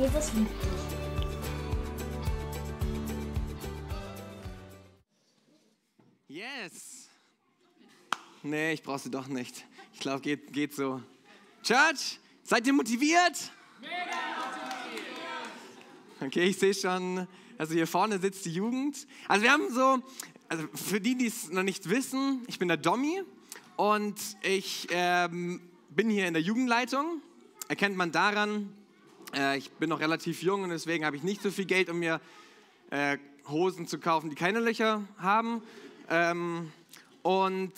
Jesus 0.00 0.32
liebt 0.32 0.50
dich. 0.62 0.70
Yes. 6.28 7.10
Nee, 8.42 8.72
ich 8.72 8.82
brauche 8.82 9.00
sie 9.00 9.10
doch 9.10 9.26
nicht. 9.26 9.66
Ich 9.92 10.00
glaube, 10.00 10.22
geht, 10.22 10.54
geht 10.54 10.74
so. 10.74 11.02
Church, 11.62 12.18
seid 12.44 12.66
ihr 12.66 12.72
motiviert? 12.72 13.52
Okay, 16.18 16.44
ich 16.44 16.58
sehe 16.58 16.72
schon, 16.72 17.26
also 17.58 17.74
hier 17.74 17.86
vorne 17.86 18.18
sitzt 18.18 18.46
die 18.46 18.54
Jugend. 18.54 19.06
Also 19.28 19.42
wir 19.42 19.52
haben 19.52 19.70
so, 19.70 19.98
also 20.48 20.66
für 20.76 21.02
die, 21.02 21.14
die 21.14 21.26
es 21.26 21.50
noch 21.50 21.62
nicht 21.62 21.90
wissen, 21.90 22.42
ich 22.46 22.58
bin 22.58 22.68
der 22.68 22.78
Dommy 22.78 23.22
und 23.76 24.18
ich 24.40 24.88
ähm, 24.92 25.60
bin 25.90 26.08
hier 26.08 26.26
in 26.26 26.32
der 26.32 26.42
Jugendleitung. 26.42 27.20
Erkennt 27.68 27.96
man 27.98 28.12
daran, 28.12 28.72
äh, 29.34 29.58
ich 29.58 29.70
bin 29.72 29.88
noch 29.88 30.00
relativ 30.00 30.42
jung 30.42 30.62
und 30.62 30.70
deswegen 30.70 31.04
habe 31.04 31.16
ich 31.16 31.22
nicht 31.22 31.42
so 31.42 31.50
viel 31.50 31.64
Geld, 31.64 31.88
um 31.88 31.98
mir 31.98 32.20
äh, 32.90 33.18
Hosen 33.48 33.86
zu 33.86 33.98
kaufen, 33.98 34.30
die 34.30 34.36
keine 34.36 34.60
Löcher 34.60 35.02
haben. 35.18 35.62
Ähm, 36.08 36.72
und 37.22 37.72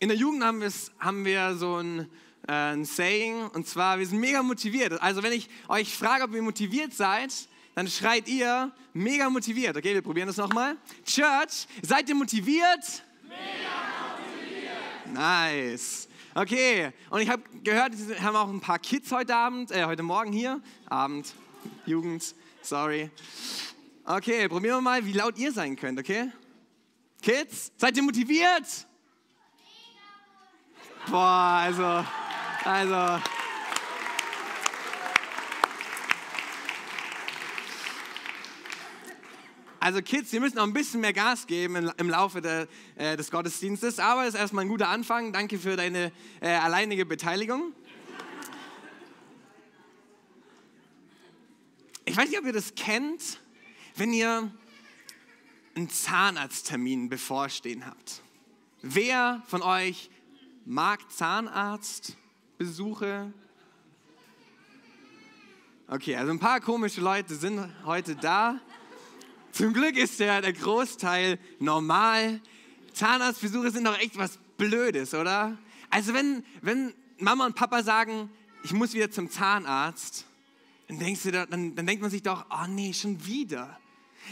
in 0.00 0.08
der 0.08 0.18
Jugend 0.18 0.44
haben, 0.44 0.62
haben 0.98 1.24
wir 1.24 1.54
so 1.56 1.76
ein, 1.76 2.08
äh, 2.46 2.52
ein 2.52 2.84
Saying 2.84 3.48
und 3.48 3.66
zwar, 3.66 3.98
wir 3.98 4.06
sind 4.06 4.20
mega 4.20 4.42
motiviert. 4.42 5.00
Also 5.00 5.22
wenn 5.22 5.32
ich 5.32 5.48
euch 5.68 5.96
frage, 5.96 6.24
ob 6.24 6.34
ihr 6.34 6.42
motiviert 6.42 6.92
seid, 6.92 7.32
dann 7.74 7.88
schreit 7.88 8.28
ihr 8.28 8.70
mega 8.92 9.28
motiviert. 9.30 9.76
Okay, 9.76 9.94
wir 9.94 10.02
probieren 10.02 10.28
das 10.28 10.36
nochmal. 10.36 10.76
Church, 11.04 11.66
seid 11.82 12.08
ihr 12.08 12.14
motiviert? 12.14 13.02
Mega 13.22 14.14
motiviert. 14.16 15.12
Nice. 15.12 16.08
Okay, 16.36 16.90
und 17.10 17.20
ich 17.20 17.28
habe 17.28 17.44
gehört, 17.62 17.92
wir 17.96 18.20
haben 18.20 18.34
auch 18.34 18.48
ein 18.48 18.60
paar 18.60 18.80
Kids 18.80 19.12
heute 19.12 19.36
Abend, 19.36 19.70
äh, 19.70 19.84
heute 19.84 20.02
Morgen 20.02 20.32
hier. 20.32 20.60
Abend, 20.86 21.32
Jugend, 21.86 22.34
sorry. 22.60 23.08
Okay, 24.04 24.48
probieren 24.48 24.78
wir 24.78 24.80
mal, 24.80 25.06
wie 25.06 25.12
laut 25.12 25.38
ihr 25.38 25.52
sein 25.52 25.76
könnt, 25.76 25.96
okay? 26.00 26.32
Kids, 27.22 27.70
seid 27.76 27.96
ihr 27.96 28.02
motiviert? 28.02 28.64
Boah, 31.08 31.60
also, 31.62 32.04
also. 32.64 33.22
Also 39.84 40.00
Kids, 40.00 40.32
ihr 40.32 40.40
müsst 40.40 40.54
noch 40.54 40.62
ein 40.62 40.72
bisschen 40.72 41.02
mehr 41.02 41.12
Gas 41.12 41.46
geben 41.46 41.90
im, 41.98 42.08
Laufe 42.08 42.40
der, 42.40 42.66
äh, 42.96 43.18
des 43.18 43.30
Gottesdienstes, 43.30 43.98
aber 43.98 44.22
es 44.22 44.32
ist 44.32 44.40
erstmal 44.40 44.64
ein 44.64 44.68
guter 44.68 44.88
Anfang. 44.88 45.30
Danke 45.30 45.58
für 45.58 45.76
deine 45.76 46.10
äh, 46.40 46.54
alleinige 46.54 47.04
Beteiligung. 47.04 47.74
Ich 52.06 52.16
weiß 52.16 52.30
nicht, 52.30 52.38
ob 52.38 52.46
ihr 52.46 52.54
das 52.54 52.74
kennt, 52.74 53.40
wenn 53.94 54.14
ihr 54.14 54.50
einen 55.74 55.90
Zahnarzttermin 55.90 57.10
bevorstehen 57.10 57.84
habt. 57.84 58.22
Wer 58.80 59.42
von 59.48 59.60
euch 59.60 60.08
mag 60.64 61.12
Zahnarztbesuche? 61.12 63.34
Okay, 65.88 66.16
also 66.16 66.32
ein 66.32 66.40
paar 66.40 66.62
komische 66.62 67.02
Leute 67.02 67.34
sind 67.34 67.70
heute 67.84 68.16
da. 68.16 68.62
Zum 69.54 69.72
Glück 69.72 69.96
ist 69.96 70.18
der, 70.18 70.40
der 70.40 70.52
Großteil 70.52 71.38
normal. 71.60 72.40
Zahnarztbesuche 72.92 73.70
sind 73.70 73.84
doch 73.84 73.96
echt 74.00 74.18
was 74.18 74.40
Blödes, 74.56 75.14
oder? 75.14 75.56
Also 75.90 76.12
wenn, 76.12 76.44
wenn 76.60 76.92
Mama 77.20 77.46
und 77.46 77.54
Papa 77.54 77.84
sagen, 77.84 78.30
ich 78.64 78.72
muss 78.72 78.94
wieder 78.94 79.12
zum 79.12 79.30
Zahnarzt, 79.30 80.26
dann, 80.88 80.98
denkst 80.98 81.22
du, 81.22 81.30
dann, 81.30 81.76
dann 81.76 81.86
denkt 81.86 82.02
man 82.02 82.10
sich 82.10 82.24
doch, 82.24 82.46
oh 82.50 82.66
nee, 82.68 82.92
schon 82.92 83.24
wieder. 83.26 83.78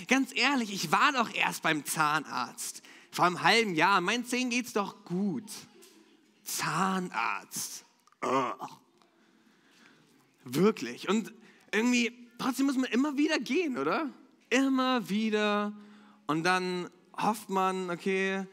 Ganz 0.08 0.32
ehrlich, 0.34 0.72
ich 0.72 0.90
war 0.90 1.12
doch 1.12 1.32
erst 1.32 1.62
beim 1.62 1.84
Zahnarzt. 1.84 2.82
Vor 3.12 3.24
einem 3.24 3.42
halben 3.42 3.76
Jahr. 3.76 4.00
Meinen 4.00 4.26
Zähnen 4.26 4.50
geht's 4.50 4.72
doch 4.72 5.04
gut. 5.04 5.48
Zahnarzt. 6.42 7.84
Ugh. 8.24 8.68
Wirklich. 10.42 11.08
Und 11.08 11.32
irgendwie, 11.70 12.28
trotzdem 12.38 12.66
muss 12.66 12.76
man 12.76 12.90
immer 12.90 13.16
wieder 13.16 13.38
gehen, 13.38 13.78
oder? 13.78 14.10
Immer 14.52 15.08
wieder 15.08 15.72
und 16.26 16.44
dann 16.44 16.88
hofft 17.16 17.48
man, 17.48 17.90
okay, 17.90 18.46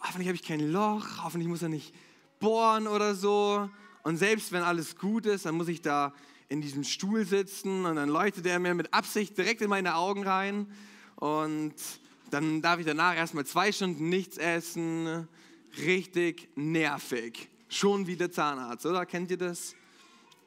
hoffentlich 0.00 0.28
habe 0.28 0.36
ich 0.36 0.42
kein 0.42 0.72
Loch, 0.72 1.22
hoffentlich 1.22 1.48
muss 1.48 1.62
er 1.62 1.68
nicht 1.68 1.94
bohren 2.40 2.86
oder 2.86 3.14
so. 3.14 3.68
Und 4.02 4.16
selbst 4.16 4.52
wenn 4.52 4.62
alles 4.62 4.96
gut 4.96 5.26
ist, 5.26 5.46
dann 5.46 5.56
muss 5.56 5.68
ich 5.68 5.82
da 5.82 6.14
in 6.48 6.60
diesem 6.60 6.84
Stuhl 6.84 7.26
sitzen 7.26 7.84
und 7.84 7.96
dann 7.96 8.08
leuchtet 8.08 8.46
er 8.46 8.58
mir 8.58 8.74
mit 8.74 8.94
Absicht 8.94 9.36
direkt 9.36 9.60
in 9.60 9.68
meine 9.68 9.96
Augen 9.96 10.24
rein 10.24 10.66
und 11.16 11.74
dann 12.30 12.62
darf 12.62 12.78
ich 12.80 12.86
danach 12.86 13.14
erstmal 13.14 13.46
zwei 13.46 13.72
Stunden 13.72 14.08
nichts 14.08 14.38
essen. 14.38 15.28
Richtig 15.78 16.48
nervig. 16.56 17.48
Schon 17.68 18.06
wieder 18.06 18.30
Zahnarzt, 18.30 18.86
oder? 18.86 19.04
Kennt 19.06 19.30
ihr 19.30 19.38
das? 19.38 19.74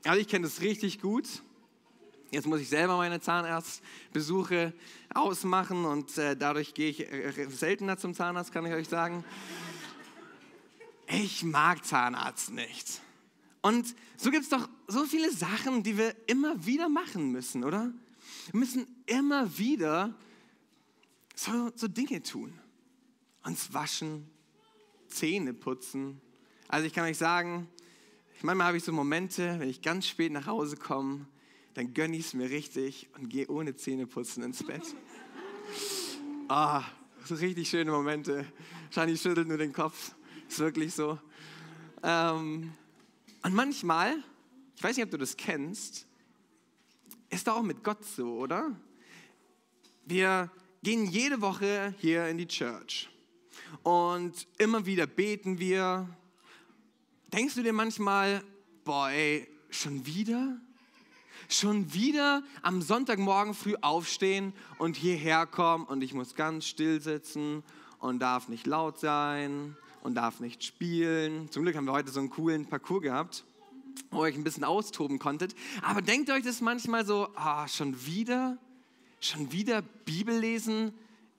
Also 0.06 0.20
ich 0.20 0.28
kenne 0.28 0.46
das 0.46 0.62
richtig 0.62 1.02
gut. 1.02 1.44
Jetzt 2.32 2.46
muss 2.46 2.60
ich 2.60 2.70
selber 2.70 2.98
meine 2.98 3.20
Zahnarztbesuche 3.20 4.74
ausmachen 5.14 5.86
und 5.86 6.16
äh, 6.20 6.36
dadurch 6.36 6.76
gehe 6.76 6.90
ich 6.90 7.12
äh, 7.12 7.48
seltener 7.50 7.98
zum 7.98 8.14
Zahnarzt, 8.14 8.52
kann 8.52 8.66
ich 8.68 8.74
euch 8.74 8.88
sagen. 8.88 9.24
Ich 11.08 11.44
mag 11.44 11.84
Zahnarzt 11.84 12.52
nicht. 12.52 13.02
Und 13.62 13.96
so 14.16 14.30
gibt 14.30 14.44
es 14.44 14.50
doch 14.50 14.70
so 14.88 15.06
viele 15.06 15.32
Sachen, 15.32 15.82
die 15.82 15.98
wir 15.98 16.16
immer 16.28 16.66
wieder 16.68 16.88
machen 16.88 17.32
müssen, 17.32 17.64
oder? 17.64 17.92
Wir 18.52 18.60
müssen 18.60 18.86
immer 19.08 19.58
wieder 19.58 20.14
so, 21.36 21.72
so 21.76 21.88
Dinge 21.88 22.22
tun. 22.22 22.54
Uns 23.44 23.74
waschen, 23.74 24.30
Zähne 25.08 25.56
putzen. 25.56 26.22
Also 26.68 26.86
ich 26.86 26.94
kann 26.94 27.06
euch 27.06 27.18
sagen, 27.18 27.68
manchmal 28.44 28.68
habe 28.68 28.78
ich 28.78 28.84
so 28.84 28.92
Momente, 28.92 29.60
wenn 29.60 29.70
ich 29.70 29.82
ganz 29.82 30.06
spät 30.06 30.32
nach 30.32 30.46
Hause 30.46 30.78
komme, 30.78 31.26
dann 31.80 31.94
gönne 31.94 32.18
ich 32.18 32.26
es 32.26 32.34
mir 32.34 32.50
richtig 32.50 33.08
und 33.16 33.30
gehe 33.30 33.48
ohne 33.48 33.74
Zähneputzen 33.74 34.44
ins 34.44 34.62
Bett. 34.68 34.84
Ah, 36.50 36.84
so 37.24 37.36
richtig 37.36 37.70
schöne 37.70 37.90
Momente. 37.90 38.46
Shani 38.90 39.16
schüttelt 39.16 39.48
nur 39.48 39.58
den 39.58 39.72
Kopf. 39.72 40.14
Ist 40.50 40.60
wirklich 40.60 40.94
so. 40.94 41.18
Ähm, 42.04 42.74
und 43.44 43.54
manchmal, 43.54 44.22
ich 44.76 44.84
weiß 44.84 44.98
nicht, 44.98 45.06
ob 45.06 45.12
du 45.12 45.18
das 45.18 45.38
kennst, 45.38 46.06
ist 47.30 47.48
da 47.48 47.54
auch 47.54 47.64
mit 47.64 47.82
Gott 47.82 48.04
so, 48.04 48.40
oder? 48.40 48.76
Wir 50.04 50.52
gehen 50.84 51.06
jede 51.06 51.40
Woche 51.40 51.96
hier 52.00 52.28
in 52.28 52.40
die 52.40 52.48
Church 52.48 53.10
und 53.84 54.48
immer 54.58 54.86
wieder 54.86 55.08
beten 55.08 55.60
wir. 55.60 56.10
Denkst 57.32 57.56
du 57.56 57.64
dir 57.64 57.72
manchmal, 57.72 58.44
boah, 58.84 59.12
ey, 59.12 59.48
schon 59.70 60.06
wieder? 60.06 60.60
Schon 61.50 61.94
wieder 61.94 62.44
am 62.62 62.82
Sonntagmorgen 62.82 63.54
früh 63.54 63.76
aufstehen 63.82 64.54
und 64.78 64.96
hierher 64.96 65.46
kommen 65.46 65.86
und 65.86 66.04
ich 66.04 66.14
muss 66.14 66.36
ganz 66.36 66.66
still 66.66 67.02
sitzen 67.02 67.64
und 67.98 68.20
darf 68.20 68.48
nicht 68.48 68.68
laut 68.68 69.00
sein 69.00 69.76
und 70.02 70.16
darf 70.16 70.40
nicht 70.40 70.64
spielen. 70.64 71.52
Zum 71.52 71.64
Glück 71.64 71.76
haben 71.76 71.86
wir 71.86 71.92
heute 71.92 72.12
so 72.12 72.20
einen 72.20 72.30
coolen 72.30 72.68
Parcours 72.68 73.02
gehabt, 73.02 73.44
wo 74.12 74.20
ihr 74.20 74.30
euch 74.30 74.36
ein 74.36 74.44
bisschen 74.44 74.64
austoben 74.64 75.20
konntet. 75.20 75.56
Aber 75.82 76.02
denkt 76.02 76.30
euch 76.30 76.44
das 76.44 76.62
manchmal 76.62 77.06
so, 77.06 77.30
ah, 77.36 77.68
schon 77.68 78.06
wieder, 78.06 78.58
schon 79.20 79.52
wieder 79.52 79.82
Bibel 79.82 80.38
lesen? 80.38 80.94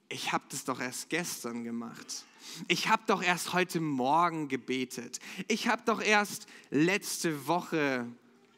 Ich 0.08 0.32
habe 0.32 0.44
das 0.50 0.64
doch 0.64 0.80
erst 0.80 1.08
gestern 1.08 1.62
gemacht. 1.62 2.24
Ich 2.66 2.88
habe 2.88 3.02
doch 3.06 3.22
erst 3.22 3.52
heute 3.52 3.78
Morgen 3.78 4.48
gebetet. 4.48 5.20
Ich 5.46 5.68
habe 5.68 5.82
doch 5.86 6.02
erst 6.02 6.46
letzte 6.70 7.46
Woche 7.46 8.06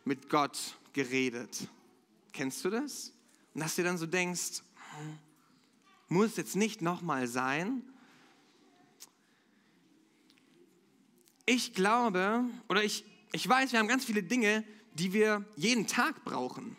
mit 0.05 0.31
Gott 0.31 0.77
geredet. 0.93 1.69
Kennst 2.33 2.65
du 2.65 2.71
das? 2.71 3.13
Und 3.55 3.61
dass 3.61 3.77
du 3.77 3.83
dann 3.83 3.99
so 3.99 4.07
denkst, 4.07 4.63
muss 6.09 6.37
jetzt 6.37 6.57
nicht 6.57 6.83
nochmal 6.83 7.27
sein. 7.27 7.83
Ich 11.47 11.75
glaube, 11.75 12.45
oder 12.69 12.85
ich, 12.85 13.05
ich 13.33 13.49
weiß, 13.49 13.73
wir 13.73 13.79
haben 13.79 13.89
ganz 13.89 14.05
viele 14.05 14.23
Dinge, 14.23 14.65
die 14.95 15.13
wir 15.13 15.45
jeden 15.57 15.87
Tag 15.87 16.25
brauchen. 16.25 16.77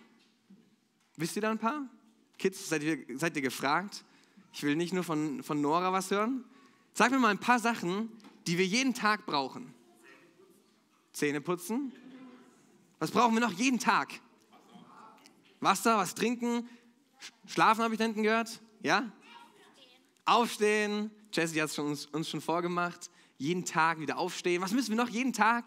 Wisst 1.15 1.35
ihr 1.35 1.41
da 1.41 1.51
ein 1.51 1.59
paar? 1.59 1.87
Kids, 2.37 2.69
seid 2.69 2.83
ihr, 2.83 3.05
seid 3.17 3.35
ihr 3.35 3.41
gefragt? 3.41 4.03
Ich 4.53 4.63
will 4.63 4.75
nicht 4.75 4.93
nur 4.93 5.03
von, 5.03 5.43
von 5.43 5.61
Nora 5.61 5.91
was 5.91 6.11
hören. 6.11 6.43
Sag 6.93 7.11
mir 7.11 7.19
mal 7.19 7.29
ein 7.29 7.39
paar 7.39 7.59
Sachen, 7.59 8.09
die 8.45 8.57
wir 8.57 8.65
jeden 8.65 8.93
Tag 8.93 9.25
brauchen. 9.25 9.73
Zähne 11.11 11.41
putzen, 11.41 11.91
was 13.03 13.11
brauchen 13.11 13.33
wir 13.33 13.41
noch 13.41 13.51
jeden 13.51 13.79
Tag? 13.79 14.13
Wasser, 15.59 15.97
was 15.97 16.15
trinken, 16.15 16.69
schlafen 17.45 17.83
habe 17.83 17.95
ich 17.95 17.97
da 17.97 18.05
hinten 18.05 18.23
gehört, 18.23 18.61
ja? 18.81 19.11
Aufstehen. 20.23 21.11
Jesse 21.33 21.61
hat 21.61 21.69
es 21.69 21.77
uns, 21.77 22.05
uns 22.05 22.29
schon 22.29 22.39
vorgemacht. 22.39 23.11
Jeden 23.37 23.65
Tag 23.65 23.99
wieder 23.99 24.17
aufstehen. 24.17 24.61
Was 24.61 24.71
müssen 24.71 24.91
wir 24.91 24.95
noch 24.95 25.09
jeden 25.09 25.33
Tag? 25.33 25.65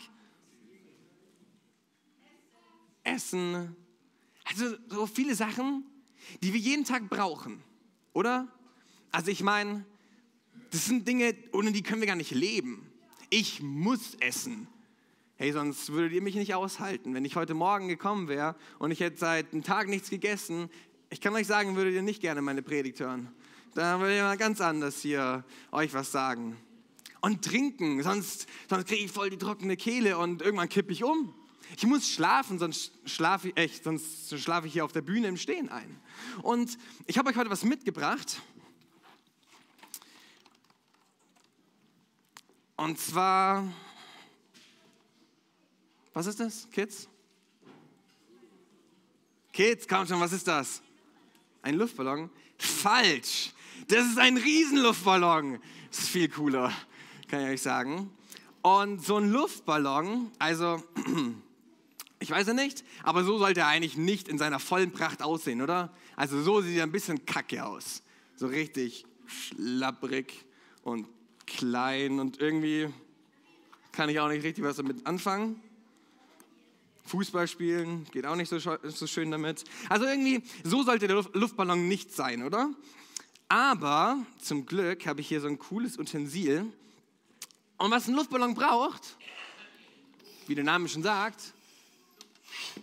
Essen. 3.04 3.76
Also 4.44 4.74
so 4.88 5.06
viele 5.06 5.34
Sachen, 5.34 5.84
die 6.42 6.54
wir 6.54 6.60
jeden 6.60 6.86
Tag 6.86 7.10
brauchen, 7.10 7.62
oder? 8.14 8.48
Also 9.12 9.30
ich 9.30 9.42
meine, 9.42 9.84
das 10.70 10.86
sind 10.86 11.06
Dinge, 11.06 11.36
ohne 11.52 11.70
die 11.72 11.82
können 11.82 12.00
wir 12.00 12.06
gar 12.06 12.16
nicht 12.16 12.30
leben. 12.30 12.90
Ich 13.28 13.60
muss 13.60 14.14
essen. 14.20 14.68
Hey, 15.38 15.52
sonst 15.52 15.92
würdet 15.92 16.14
ihr 16.14 16.22
mich 16.22 16.34
nicht 16.34 16.54
aushalten. 16.54 17.12
Wenn 17.12 17.26
ich 17.26 17.36
heute 17.36 17.52
Morgen 17.52 17.88
gekommen 17.88 18.26
wäre 18.26 18.56
und 18.78 18.90
ich 18.90 19.00
hätte 19.00 19.18
seit 19.18 19.52
einem 19.52 19.62
Tag 19.62 19.86
nichts 19.86 20.08
gegessen, 20.08 20.70
ich 21.10 21.20
kann 21.20 21.34
euch 21.34 21.46
sagen, 21.46 21.76
würdet 21.76 21.92
ihr 21.92 22.00
nicht 22.00 22.22
gerne 22.22 22.40
meine 22.40 22.62
Predigt 22.62 23.00
hören. 23.00 23.28
Da 23.74 24.00
würde 24.00 24.16
ich 24.16 24.22
mal 24.22 24.38
ganz 24.38 24.62
anders 24.62 25.02
hier 25.02 25.44
euch 25.72 25.92
was 25.92 26.10
sagen. 26.10 26.56
Und 27.20 27.44
trinken, 27.44 28.02
sonst, 28.02 28.46
sonst 28.70 28.86
kriege 28.86 29.04
ich 29.04 29.12
voll 29.12 29.28
die 29.28 29.36
trockene 29.36 29.76
Kehle 29.76 30.16
und 30.16 30.40
irgendwann 30.40 30.70
kippe 30.70 30.90
ich 30.90 31.04
um. 31.04 31.34
Ich 31.76 31.84
muss 31.84 32.08
schlafen, 32.08 32.58
sonst 32.58 32.92
schlafe 33.04 33.48
ich 33.48 33.58
echt, 33.58 33.84
sonst 33.84 34.38
schlafe 34.40 34.68
ich 34.68 34.72
hier 34.72 34.86
auf 34.86 34.92
der 34.92 35.02
Bühne 35.02 35.28
im 35.28 35.36
Stehen 35.36 35.68
ein. 35.68 36.00
Und 36.40 36.78
ich 37.06 37.18
habe 37.18 37.28
euch 37.28 37.36
heute 37.36 37.50
was 37.50 37.62
mitgebracht. 37.62 38.40
Und 42.76 42.98
zwar, 42.98 43.70
was 46.16 46.26
ist 46.26 46.40
das, 46.40 46.66
Kids? 46.70 47.10
Kids, 49.52 49.86
komm 49.86 50.06
schon, 50.06 50.18
was 50.18 50.32
ist 50.32 50.48
das? 50.48 50.80
Ein 51.60 51.74
Luftballon? 51.74 52.30
Falsch. 52.56 53.52
Das 53.88 54.06
ist 54.06 54.16
ein 54.16 54.38
Riesenluftballon. 54.38 55.60
Das 55.90 55.98
ist 55.98 56.08
viel 56.08 56.30
cooler, 56.30 56.72
kann 57.28 57.42
ich 57.42 57.48
euch 57.48 57.60
sagen. 57.60 58.10
Und 58.62 59.04
so 59.04 59.18
ein 59.18 59.30
Luftballon, 59.30 60.30
also 60.38 60.82
ich 62.18 62.30
weiß 62.30 62.46
ja 62.46 62.54
nicht, 62.54 62.82
aber 63.02 63.22
so 63.22 63.36
sollte 63.36 63.60
er 63.60 63.66
eigentlich 63.66 63.98
nicht 63.98 64.26
in 64.26 64.38
seiner 64.38 64.58
vollen 64.58 64.92
Pracht 64.92 65.20
aussehen, 65.20 65.60
oder? 65.60 65.92
Also 66.16 66.40
so 66.40 66.62
sieht 66.62 66.78
er 66.78 66.84
ein 66.84 66.92
bisschen 66.92 67.26
kacke 67.26 67.62
aus. 67.62 68.02
So 68.36 68.46
richtig 68.46 69.04
schlapprig 69.26 70.46
und 70.82 71.08
klein 71.44 72.20
und 72.20 72.40
irgendwie 72.40 72.88
kann 73.92 74.08
ich 74.08 74.18
auch 74.18 74.28
nicht 74.28 74.44
richtig 74.44 74.64
was 74.64 74.76
damit 74.76 75.06
anfangen. 75.06 75.60
Fußball 77.06 77.48
spielen 77.48 78.04
geht 78.12 78.26
auch 78.26 78.36
nicht 78.36 78.48
so, 78.48 78.58
so 78.58 79.06
schön 79.06 79.30
damit. 79.30 79.64
Also 79.88 80.04
irgendwie, 80.04 80.42
so 80.64 80.82
sollte 80.82 81.06
der 81.06 81.24
Luftballon 81.32 81.88
nicht 81.88 82.12
sein, 82.12 82.42
oder? 82.42 82.70
Aber 83.48 84.18
zum 84.40 84.66
Glück 84.66 85.06
habe 85.06 85.20
ich 85.20 85.28
hier 85.28 85.40
so 85.40 85.46
ein 85.46 85.58
cooles 85.58 85.98
Utensil. 85.98 86.66
Und 87.78 87.90
was 87.90 88.08
ein 88.08 88.14
Luftballon 88.14 88.54
braucht, 88.54 89.16
wie 90.46 90.54
der 90.54 90.64
Name 90.64 90.88
schon 90.88 91.02
sagt, 91.02 91.52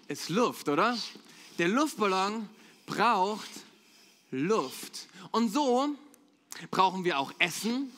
ist 0.08 0.30
Luft, 0.30 0.70
oder? 0.70 0.98
Der 1.58 1.68
Luftballon 1.68 2.48
braucht 2.86 3.50
Luft. 4.32 5.08
Und 5.32 5.50
so 5.50 5.90
brauchen 6.72 7.04
wir 7.04 7.20
auch 7.20 7.34
Essen, 7.40 7.92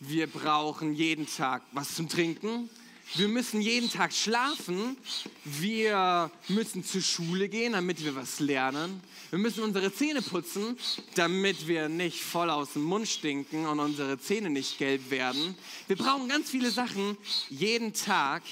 wir 0.00 0.26
brauchen 0.26 0.94
jeden 0.94 1.26
Tag 1.26 1.62
was 1.72 1.94
zum 1.94 2.08
Trinken. 2.08 2.70
Wir 3.14 3.26
müssen 3.26 3.60
jeden 3.60 3.90
Tag 3.90 4.12
schlafen. 4.12 4.96
Wir 5.44 6.30
müssen 6.48 6.84
zur 6.84 7.00
Schule 7.00 7.48
gehen, 7.48 7.72
damit 7.72 8.04
wir 8.04 8.14
was 8.14 8.38
lernen. 8.38 9.02
Wir 9.30 9.38
müssen 9.38 9.64
unsere 9.64 9.92
Zähne 9.92 10.22
putzen, 10.22 10.78
damit 11.16 11.66
wir 11.66 11.88
nicht 11.88 12.22
voll 12.22 12.50
aus 12.50 12.74
dem 12.74 12.82
Mund 12.82 13.08
stinken 13.08 13.66
und 13.66 13.80
unsere 13.80 14.20
Zähne 14.20 14.48
nicht 14.48 14.78
gelb 14.78 15.10
werden. 15.10 15.56
Wir 15.88 15.96
brauchen 15.96 16.28
ganz 16.28 16.50
viele 16.50 16.70
Sachen 16.70 17.16
jeden 17.48 17.92
Tag. 17.94 18.42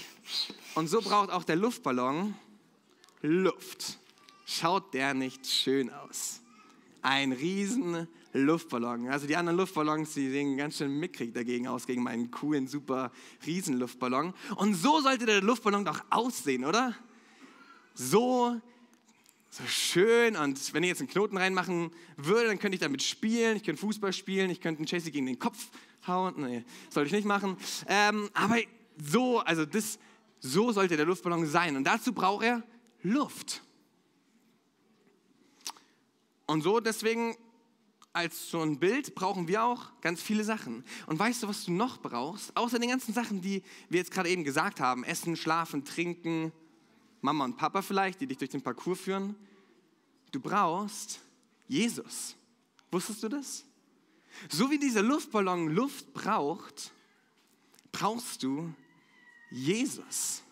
Und 0.75 0.89
so 0.89 1.01
braucht 1.03 1.31
auch 1.31 1.45
der 1.45 1.57
Luftballon 1.57 2.35
Luft. 3.23 3.99
Schaut 4.45 4.93
der 4.93 5.15
nicht 5.15 5.47
schön 5.47 5.93
aus? 5.93 6.41
Ein 7.03 7.33
riesen 7.33 8.09
Luftballon. 8.33 9.09
Also 9.09 9.27
die 9.27 9.37
anderen 9.37 9.59
Luftballons, 9.59 10.15
die 10.15 10.31
sehen 10.31 10.57
ganz 10.57 10.79
schön 10.79 10.99
mickrig 10.99 11.33
dagegen 11.33 11.67
aus, 11.67 11.87
gegen 11.87 12.03
meinen 12.03 12.31
coolen, 12.31 12.67
super 12.67 13.13
Riesenluftballon. 13.47 14.35
Und 14.57 14.75
so 14.75 15.01
sollte 15.01 15.27
der 15.27 15.41
Luftballon 15.43 15.85
doch 15.85 16.03
aussehen, 16.11 16.65
oder? 16.65 16.95
So, 17.95 18.61
so 19.51 19.65
schön. 19.67 20.37
Und 20.37 20.75
wenn 20.75 20.83
ich 20.83 20.89
jetzt 20.91 21.01
einen 21.01 21.09
Knoten 21.09 21.37
reinmachen 21.37 21.91
würde, 22.17 22.49
dann 22.49 22.59
könnte 22.59 22.75
ich 22.75 22.81
damit 22.81 23.03
spielen. 23.03 23.57
Ich 23.57 23.65
könnte 23.65 23.81
Fußball 23.81 24.13
spielen. 24.13 24.51
Ich 24.51 24.61
könnte 24.61 24.81
einen 24.81 24.87
Chasey 24.87 25.11
gegen 25.11 25.27
den 25.27 25.39
Kopf 25.39 25.69
hauen. 26.07 26.35
Nee, 26.37 26.65
soll 26.91 27.07
ich 27.07 27.13
nicht 27.13 27.27
machen. 27.27 27.57
Ähm, 27.87 28.29
aber 28.35 28.59
so, 29.03 29.41
also 29.41 29.65
das, 29.65 29.99
so 30.41 30.73
sollte 30.73 30.97
der 30.97 31.07
Luftballon 31.07 31.47
sein. 31.47 31.77
Und 31.77 31.85
dazu 31.85 32.13
braucht 32.13 32.45
er 32.45 32.63
Luft. 33.03 33.63
Und 36.49 36.63
so 36.63 36.81
deswegen 36.81 37.37
als 38.15 38.51
so 38.51 38.63
ein 38.63 38.79
Bild 38.79 39.15
brauchen 39.15 39.47
wir 39.49 39.63
auch 39.63 39.93
ganz 40.01 40.23
viele 40.23 40.43
Sachen. 40.43 40.83
Und 41.07 41.19
weißt 41.19 41.43
du, 41.43 41.49
was 41.49 41.67
du 41.67 41.73
noch 41.73 41.99
brauchst? 41.99 42.57
Außer 42.57 42.79
den 42.79 42.89
ganzen 42.89 43.13
Sachen, 43.13 43.43
die 43.43 43.63
wir 43.91 43.99
jetzt 43.99 44.11
gerade 44.11 44.31
eben 44.31 44.45
gesagt 44.45 44.81
haben. 44.81 45.05
Essen, 45.05 45.37
schlafen, 45.37 45.85
trinken, 45.85 46.51
Mama 47.21 47.45
und 47.45 47.59
Papa 47.59 47.83
vielleicht, 47.83 48.21
die 48.21 48.27
dich 48.27 48.39
durch 48.39 48.51
den 48.51 48.63
Parcours 48.63 48.99
führen. 48.99 49.37
Du 50.33 50.41
brauchst 50.41 51.21
Jesus. 51.69 52.35
Wusstest 52.91 53.23
du 53.23 53.29
das? 53.29 53.65
So 54.49 54.71
wie 54.71 54.79
dieser 54.79 55.03
Luftballon 55.03 55.69
Luft 55.69 56.15
braucht, 56.15 56.93
brauchst 57.93 58.43
du 58.43 58.73
Jesus. 59.51 60.43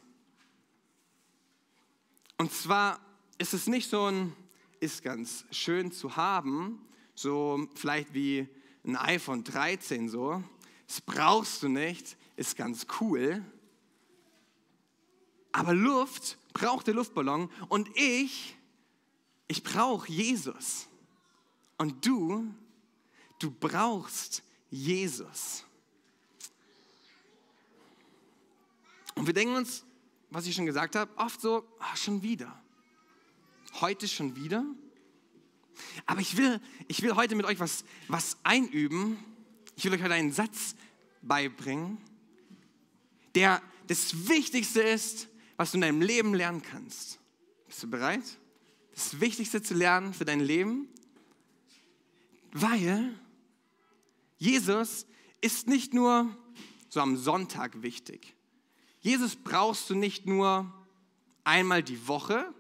Und 2.37 2.53
zwar 2.53 3.01
ist 3.39 3.55
es 3.55 3.67
nicht 3.67 3.89
so 3.89 4.05
ein, 4.05 4.37
ist 4.87 5.03
ganz 5.03 5.45
schön 5.51 5.91
zu 5.91 6.15
haben, 6.15 6.81
so 7.17 7.69
vielleicht 7.75 8.15
wie 8.15 8.49
ein 8.85 8.95
iPhone 8.95 9.43
13 9.43 10.09
so. 10.09 10.45
Das 10.87 11.01
brauchst 11.01 11.65
du 11.65 11.69
nicht, 11.69 12.17
ist 12.37 12.57
ganz 12.57 12.87
cool. 13.01 13.45
Aber 15.51 15.75
Luft 15.75 16.39
braucht 16.53 16.87
der 16.87 16.95
Luftballon 16.95 17.51
und 17.69 17.89
ich, 17.97 18.57
ich 19.49 19.65
brauche 19.65 20.09
Jesus. 20.09 20.87
Und 21.79 22.07
du, 22.07 22.47
du 23.41 23.51
brauchst 23.51 24.45
Jesus. 24.71 25.65
Und 29.17 29.27
wir 29.27 29.35
denken 29.35 29.57
uns, 29.57 29.85
was 30.31 30.47
ich 30.47 30.55
schon 30.55 30.67
gesagt 30.67 30.95
habe, 30.95 31.11
oft 31.17 31.41
so, 31.41 31.67
ach, 31.81 31.97
schon 31.97 32.23
wieder. 32.23 32.63
Heute 33.81 34.09
schon 34.09 34.37
wieder? 34.37 34.65
Aber 36.07 36.21
ich 36.21 36.37
will, 36.37 36.61
ich 36.89 37.03
will 37.03 37.15
heute 37.15 37.35
mit 37.35 37.45
euch 37.45 37.61
was, 37.61 37.85
was 38.09 38.39
einüben. 38.43 39.19
Ich 39.77 39.85
will 39.85 39.93
euch 39.93 40.03
heute 40.03 40.15
einen 40.15 40.33
Satz 40.33 40.75
beibringen, 41.21 41.99
der 43.35 43.61
das 43.87 44.29
Wichtigste 44.29 44.81
ist, 44.81 45.29
was 45.57 45.73
du 45.73 45.77
in 45.77 45.83
deinem 45.83 46.01
Leben 46.01 46.33
lernen 46.33 46.63
kannst. 46.63 47.19
Bist 47.67 47.83
du 47.83 47.91
bereit? 47.91 48.25
Das 48.95 49.21
Wichtigste 49.21 49.63
zu 49.63 49.75
lernen 49.75 50.15
für 50.15 50.25
dein 50.25 50.41
Leben? 50.41 50.89
Weil 52.53 53.15
Jesus 54.39 55.07
ist 55.43 55.67
nicht 55.67 55.93
nur 55.93 56.35
so 56.89 57.01
am 57.01 57.19
Sonntag 57.19 57.83
wichtig. 57.83 58.35
Jesus 59.01 59.37
brauchst 59.37 59.91
du 59.91 59.95
nicht 59.95 60.25
nur 60.27 60.73
einmal 61.45 61.83
die 61.83 62.09
Woche, 62.09 62.55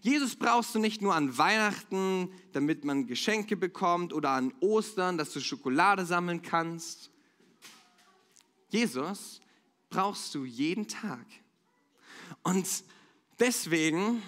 Jesus 0.00 0.36
brauchst 0.36 0.74
du 0.74 0.78
nicht 0.78 1.02
nur 1.02 1.14
an 1.14 1.38
Weihnachten, 1.38 2.32
damit 2.52 2.84
man 2.84 3.06
Geschenke 3.06 3.56
bekommt 3.56 4.12
oder 4.12 4.30
an 4.30 4.52
Ostern, 4.60 5.18
dass 5.18 5.32
du 5.32 5.40
Schokolade 5.40 6.04
sammeln 6.04 6.42
kannst. 6.42 7.10
Jesus 8.68 9.40
brauchst 9.90 10.34
du 10.34 10.44
jeden 10.44 10.88
Tag. 10.88 11.26
Und 12.42 12.66
deswegen 13.38 14.22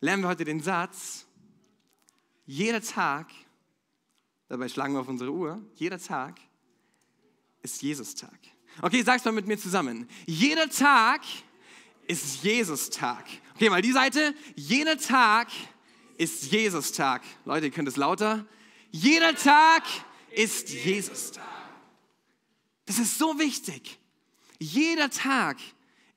lernen 0.00 0.22
wir 0.22 0.28
heute 0.28 0.44
den 0.44 0.60
Satz, 0.60 1.26
jeder 2.46 2.80
Tag, 2.80 3.28
dabei 4.48 4.68
schlagen 4.68 4.94
wir 4.94 5.00
auf 5.00 5.08
unsere 5.08 5.30
Uhr, 5.30 5.60
jeder 5.76 5.98
Tag 5.98 6.40
ist 7.62 7.82
Jesus-Tag. 7.82 8.38
Okay, 8.82 9.02
sag's 9.02 9.24
mal 9.24 9.32
mit 9.32 9.46
mir 9.46 9.58
zusammen. 9.58 10.08
Jeder 10.26 10.68
Tag 10.68 11.22
ist 12.10 12.42
Jesus-Tag. 12.42 13.24
Okay, 13.54 13.70
mal 13.70 13.82
die 13.82 13.92
Seite. 13.92 14.34
Jeder 14.56 14.98
Tag 14.98 15.46
ist 16.18 16.50
Jesus-Tag. 16.50 17.22
Leute, 17.44 17.66
ihr 17.66 17.72
könnt 17.72 17.86
es 17.86 17.96
lauter. 17.96 18.44
Jeder 18.90 19.36
Tag 19.36 19.84
ist 20.32 20.70
Jesus-Tag. 20.70 21.44
Das 22.86 22.98
ist 22.98 23.16
so 23.16 23.38
wichtig. 23.38 24.00
Jeder 24.58 25.08
Tag 25.08 25.58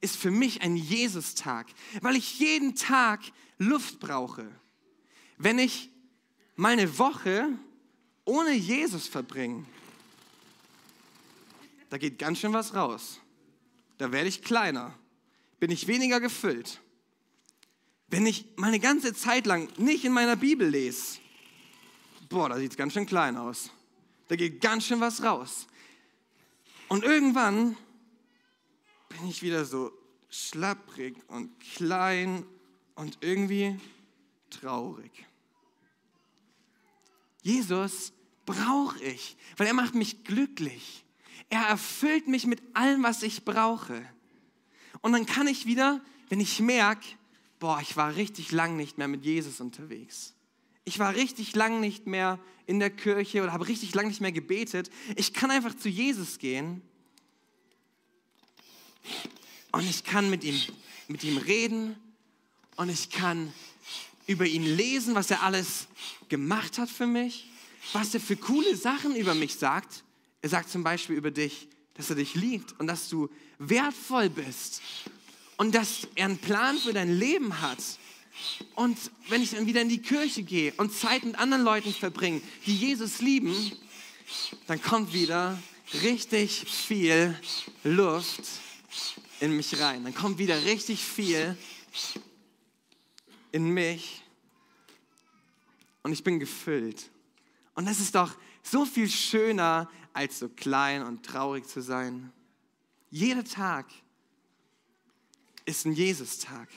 ist 0.02 0.16
für 0.16 0.32
mich 0.32 0.64
ein 0.64 0.76
Jesus-Tag, 0.76 1.68
weil 2.02 2.16
ich 2.16 2.40
jeden 2.40 2.76
Tag 2.76 3.22
Luft 3.60 4.00
brauche. 4.00 4.52
Wenn 5.38 5.60
ich 5.60 5.92
meine 6.56 6.98
Woche 6.98 7.50
ohne 8.26 8.54
Jesus 8.54 9.08
verbringe, 9.08 9.64
da 11.92 12.00
geht 12.00 12.18
ganz 12.18 12.40
schön 12.40 12.52
was 12.52 12.74
raus. 12.74 13.20
Da 14.00 14.12
werde 14.12 14.28
ich 14.28 14.42
kleiner, 14.42 14.98
bin 15.64 15.72
ich 15.72 15.88
weniger 15.88 16.20
gefüllt. 16.20 16.82
wenn 18.10 18.26
ich 18.26 18.48
meine 18.58 18.82
ganze 18.82 19.14
Zeit 19.14 19.46
lang 19.46 19.70
nicht 19.78 20.04
in 20.04 20.12
meiner 20.12 20.36
Bibel 20.36 20.68
lese, 20.68 21.20
boah, 22.28 22.50
da 22.50 22.58
sieht 22.58 22.72
es 22.72 22.78
ganz 22.78 22.92
schön 22.92 23.06
klein 23.06 23.38
aus. 23.38 23.72
Da 24.28 24.36
geht 24.36 24.60
ganz 24.60 24.86
schön 24.86 25.00
was 25.00 25.24
raus. 25.24 25.68
Und 26.90 27.06
irgendwann 27.06 27.78
bin 29.08 29.26
ich 29.30 29.42
wieder 29.42 29.64
so 29.64 29.94
schlapprig 30.30 31.16
und 31.30 31.58
klein 31.62 32.46
und 32.96 33.20
irgendwie 33.22 33.80
traurig. 34.50 35.26
Jesus 37.42 38.12
brauche 38.46 39.02
ich, 39.02 39.38
weil 39.56 39.68
er 39.68 39.74
macht 39.74 39.96
mich 39.96 40.26
glücklich. 40.26 41.06
Er 41.48 41.62
erfüllt 41.68 42.28
mich 42.28 42.48
mit 42.48 42.62
allem, 42.76 43.02
was 43.02 43.24
ich 43.24 43.46
brauche. 43.46 44.06
Und 45.04 45.12
dann 45.12 45.26
kann 45.26 45.48
ich 45.48 45.66
wieder, 45.68 46.02
wenn 46.30 46.40
ich 46.40 46.60
merke, 46.62 47.06
boah, 47.60 47.80
ich 47.82 47.96
war 47.98 48.16
richtig 48.16 48.52
lang 48.52 48.78
nicht 48.78 48.98
mehr 48.98 49.10
mit 49.10 49.24
Jesus 49.26 49.60
unterwegs. 49.60 50.34
Ich 50.86 50.98
war 50.98 51.14
richtig 51.14 51.56
lang 51.56 51.82
nicht 51.82 52.08
mehr 52.08 52.40
in 52.66 52.80
der 52.80 52.90
Kirche 52.90 53.44
oder 53.44 53.52
habe 53.52 53.68
richtig 53.68 53.94
lang 53.94 54.08
nicht 54.08 54.22
mehr 54.22 54.32
gebetet. 54.32 54.90
Ich 55.18 55.34
kann 55.34 55.52
einfach 55.52 55.76
zu 55.76 55.90
Jesus 55.90 56.40
gehen 56.40 56.82
und 59.74 59.88
ich 59.90 60.06
kann 60.06 60.30
mit 60.30 60.46
ihm, 60.46 60.60
mit 61.10 61.24
ihm 61.26 61.38
reden 61.38 61.98
und 62.78 62.88
ich 62.90 63.10
kann 63.10 63.54
über 64.26 64.46
ihn 64.46 64.64
lesen, 64.64 65.16
was 65.16 65.30
er 65.32 65.44
alles 65.44 65.88
gemacht 66.30 66.78
hat 66.78 66.90
für 66.90 67.08
mich, 67.08 67.50
was 67.92 68.14
er 68.14 68.22
für 68.22 68.38
coole 68.38 68.78
Sachen 68.78 69.18
über 69.18 69.36
mich 69.36 69.56
sagt. 69.56 70.06
Er 70.42 70.48
sagt 70.48 70.70
zum 70.70 70.84
Beispiel 70.84 71.18
über 71.18 71.32
dich, 71.32 71.68
dass 71.96 72.10
er 72.10 72.16
dich 72.16 72.36
liebt 72.36 72.80
und 72.80 72.88
dass 72.88 73.10
du 73.10 73.30
wertvoll 73.60 74.30
bist 74.30 74.82
und 75.58 75.76
dass 75.76 76.08
er 76.16 76.26
einen 76.26 76.38
Plan 76.38 76.78
für 76.78 76.94
dein 76.94 77.18
Leben 77.18 77.62
hat. 77.62 77.80
Und 78.76 78.98
wenn 79.30 79.44
ich 79.44 79.52
dann 79.52 79.68
wieder 79.68 79.82
in 79.82 79.90
die 79.90 80.02
Kirche 80.02 80.44
gehe 80.44 80.74
und 80.78 80.94
Zeit 80.94 81.24
mit 81.24 81.38
anderen 81.38 81.64
Leuten 81.64 81.94
verbringe, 81.94 82.42
die 82.66 82.76
Jesus 82.76 83.22
lieben, 83.22 83.56
dann 84.68 84.82
kommt 84.82 85.14
wieder 85.14 85.60
richtig 86.02 86.66
viel 86.66 87.38
Luft 87.84 88.42
in 89.40 89.56
mich 89.56 89.80
rein. 89.80 90.04
Dann 90.04 90.16
kommt 90.16 90.40
wieder 90.40 90.66
richtig 90.66 91.04
viel 91.04 91.58
in 93.52 93.70
mich 93.70 94.24
und 96.02 96.12
ich 96.12 96.24
bin 96.24 96.40
gefüllt. 96.40 97.10
Und 97.76 97.86
das 97.88 98.00
ist 98.00 98.16
doch 98.16 98.36
so 98.64 98.86
viel 98.86 99.10
schöner, 99.10 99.90
als 100.14 100.40
so 100.40 100.50
klein 100.50 101.04
und 101.04 101.26
traurig 101.26 101.68
zu 101.68 101.82
sein. 101.82 102.32
Jeder 103.10 103.44
Tag 103.44 103.88
ist 105.66 105.86
ein 105.86 105.94
Jesus-Tag. 105.94 106.70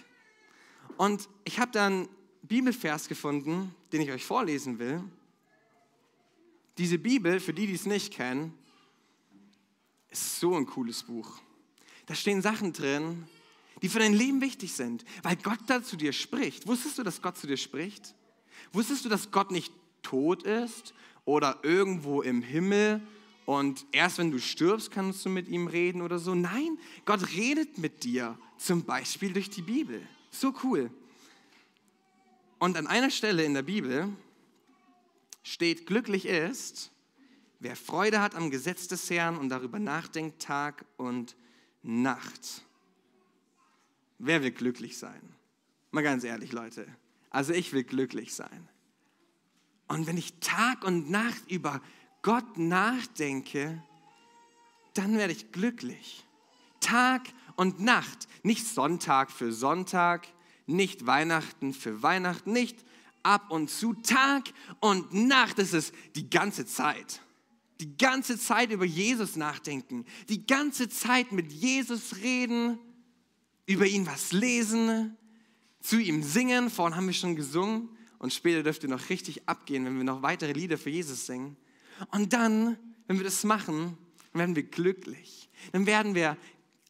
Und 0.97 1.29
ich 1.45 1.59
habe 1.59 1.73
da 1.73 1.87
einen 1.87 2.09
Bibelvers 2.43 3.09
gefunden, 3.09 3.75
den 3.93 4.01
ich 4.01 4.11
euch 4.11 4.25
vorlesen 4.25 4.79
will. 4.79 5.03
Diese 6.79 6.99
Bibel, 6.99 7.41
für 7.41 7.53
die, 7.53 7.67
die 7.67 7.75
es 7.75 7.87
nicht 7.87 8.13
kennen, 8.13 8.53
ist 10.11 10.41
so 10.41 10.55
ein 10.57 10.67
cooles 10.67 11.03
Buch. 11.03 11.41
Da 12.07 12.15
stehen 12.15 12.43
Sachen 12.43 12.73
drin, 12.73 13.27
die 13.83 13.89
für 13.89 13.99
dein 13.99 14.15
Leben 14.15 14.41
wichtig 14.41 14.73
sind, 14.73 15.05
weil 15.23 15.37
Gott 15.37 15.59
da 15.67 15.83
zu 15.83 15.97
dir 15.97 16.13
spricht. 16.13 16.67
Wusstest 16.67 16.99
du, 16.99 17.03
dass 17.03 17.21
Gott 17.21 17.37
zu 17.37 17.47
dir 17.47 17.57
spricht? 17.57 18.15
Wusstest 18.73 19.05
du, 19.05 19.09
dass 19.09 19.31
Gott 19.31 19.51
nicht 19.51 19.73
tot 20.03 20.45
ist 20.45 20.95
oder 21.25 21.59
irgendwo 21.63 22.23
im 22.23 22.43
Himmel 22.43 23.01
und 23.47 23.87
erst 23.93 24.19
wenn 24.19 24.33
du 24.33 24.41
stirbst, 24.41 24.91
kannst 24.91 25.25
du 25.25 25.29
mit 25.31 25.49
ihm 25.49 25.69
reden 25.69 26.03
oder 26.03 26.19
so? 26.19 26.35
Nein, 26.35 26.79
Gott 27.05 27.33
redet 27.33 27.79
mit 27.79 28.03
dir, 28.03 28.37
zum 28.59 28.85
Beispiel 28.85 29.33
durch 29.33 29.49
die 29.49 29.63
Bibel. 29.63 30.03
So 30.31 30.53
cool. 30.65 30.91
Und 32.59 32.77
an 32.77 32.89
einer 32.89 33.11
Stelle 33.11 33.45
in 33.45 33.55
der 33.55 33.63
Bibel 33.63 34.09
steht, 35.45 35.87
glücklich 35.87 36.27
ist, 36.27 36.91
wer 37.61 37.77
Freude 37.77 38.21
hat 38.21 38.35
am 38.35 38.51
Gesetz 38.51 38.89
des 38.89 39.09
Herrn 39.11 39.37
und 39.37 39.49
darüber 39.49 39.79
nachdenkt 39.79 40.43
Tag 40.43 40.85
und 40.97 41.37
Nacht. 41.85 42.63
Wer 44.19 44.43
will 44.43 44.51
glücklich 44.51 44.99
sein? 44.99 45.21
Mal 45.93 46.03
ganz 46.03 46.25
ehrlich, 46.25 46.51
Leute. 46.51 46.89
Also 47.31 47.53
ich 47.53 47.73
will 47.73 47.85
glücklich 47.85 48.35
sein. 48.35 48.69
Und 49.87 50.09
wenn 50.09 50.17
ich 50.17 50.41
Tag 50.41 50.85
und 50.85 51.11
Nacht 51.11 51.49
über 51.49 51.81
Gott 52.27 52.59
nachdenke, 52.59 53.81
dann 54.95 55.17
werde 55.17 55.33
ich 55.33 55.53
glücklich. 55.53 56.25
Tag 56.81 57.23
und 57.55 57.79
Nacht, 57.79 58.27
nicht 58.43 58.67
Sonntag 58.67 59.31
für 59.31 59.53
Sonntag, 59.53 60.27
nicht 60.67 61.07
Weihnachten 61.07 61.73
für 61.73 62.03
Weihnachten, 62.03 62.51
nicht 62.51 62.85
ab 63.23 63.53
und 63.53 63.71
zu. 63.71 63.95
Tag 63.95 64.43
und 64.81 65.15
Nacht 65.15 65.61
ist 65.61 65.73
es 65.73 65.93
die 66.17 66.29
ganze 66.29 66.67
Zeit. 66.67 67.21
Die 67.79 67.97
ganze 67.97 68.37
Zeit 68.37 68.73
über 68.73 68.85
Jesus 68.85 69.37
nachdenken, 69.37 70.05
die 70.29 70.49
ganze 70.49 70.89
Zeit 70.89 71.31
mit 71.31 71.53
Jesus 71.53 72.17
reden, 72.17 72.81
über 73.67 73.87
ihn 73.87 74.05
was 74.05 74.33
lesen, 74.33 75.17
zu 75.81 76.01
ihm 76.01 76.25
singen. 76.25 76.71
Vorhin 76.71 76.97
haben 76.97 77.07
wir 77.07 77.15
schon 77.15 77.37
gesungen 77.37 77.89
und 78.19 78.33
später 78.33 78.65
dürft 78.65 78.83
ihr 78.83 78.89
noch 78.89 79.11
richtig 79.11 79.49
abgehen, 79.49 79.85
wenn 79.85 79.97
wir 79.97 80.03
noch 80.03 80.23
weitere 80.23 80.55
Lieder 80.55 80.77
für 80.77 80.91
Jesus 80.91 81.27
singen. 81.27 81.57
Und 82.11 82.33
dann, 82.33 82.79
wenn 83.07 83.19
wir 83.19 83.25
das 83.25 83.45
machen, 83.45 83.97
werden 84.33 84.57
wir 84.57 84.65
glücklich. 84.65 85.49
Dann 85.73 85.87
werden 85.87 86.15
wir 86.15 86.37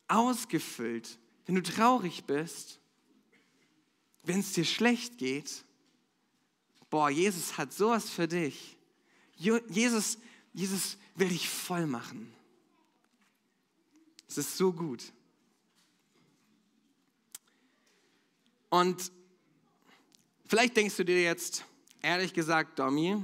ausgefüllt. 0.08 1.18
Wenn 1.46 1.54
du 1.54 1.62
traurig 1.62 2.24
bist, 2.24 2.80
wenn 4.24 4.40
es 4.40 4.52
dir 4.52 4.64
schlecht 4.64 5.18
geht, 5.18 5.64
boah, 6.90 7.10
Jesus 7.10 7.56
hat 7.56 7.72
sowas 7.72 8.10
für 8.10 8.26
dich. 8.26 8.76
Jesus 9.36 10.18
Jesus 10.56 10.96
will 11.16 11.28
dich 11.28 11.50
voll 11.50 11.86
machen. 11.86 12.32
Es 14.26 14.38
ist 14.38 14.56
so 14.56 14.72
gut. 14.72 15.12
Und 18.70 19.12
vielleicht 20.46 20.74
denkst 20.78 20.96
du 20.96 21.04
dir 21.04 21.22
jetzt, 21.22 21.62
ehrlich 22.00 22.32
gesagt, 22.32 22.78
Domi, 22.78 23.22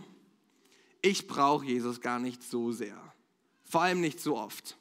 ich 1.03 1.27
brauche 1.27 1.67
Jesus 1.67 2.01
gar 2.01 2.19
nicht 2.19 2.43
so 2.43 2.73
sehr. 2.73 2.97
Vor 3.65 3.83
allem 3.83 4.01
nicht 4.01 4.21
so 4.21 4.37
oft. 4.37 4.77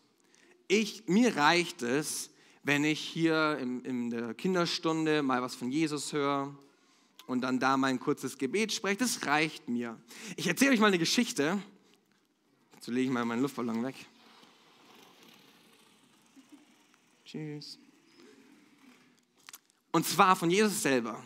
Ich, 0.67 1.07
mir 1.07 1.35
reicht 1.35 1.81
es, 1.81 2.29
wenn 2.63 2.83
ich 2.83 2.99
hier 2.99 3.57
in, 3.59 3.83
in 3.83 4.09
der 4.09 4.33
Kinderstunde 4.33 5.23
mal 5.23 5.41
was 5.41 5.55
von 5.55 5.71
Jesus 5.71 6.13
höre 6.13 6.55
und 7.27 7.41
dann 7.41 7.59
da 7.59 7.75
mein 7.75 7.99
kurzes 7.99 8.37
Gebet 8.37 8.71
spreche. 8.71 8.97
Das 8.97 9.25
reicht 9.25 9.67
mir. 9.67 9.99
Ich 10.37 10.47
erzähle 10.47 10.71
euch 10.71 10.79
mal 10.79 10.87
eine 10.87 10.99
Geschichte 10.99 11.61
so 12.81 12.91
lege 12.91 13.05
ich 13.05 13.11
mal 13.11 13.23
meinen 13.23 13.43
Luftballon 13.43 13.83
weg. 13.83 13.95
Tschüss. 17.23 17.77
Und 19.91 20.05
zwar 20.05 20.35
von 20.35 20.49
Jesus 20.49 20.81
selber. 20.81 21.23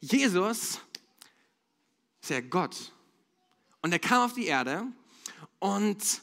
Jesus 0.00 0.80
ist 2.20 2.30
ja 2.30 2.40
Gott. 2.40 2.92
Und 3.82 3.92
er 3.92 3.98
kam 3.98 4.24
auf 4.24 4.32
die 4.32 4.46
Erde 4.46 4.86
und 5.58 6.22